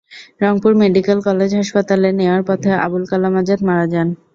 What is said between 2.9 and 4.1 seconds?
কালাম আজাদ মারা যান।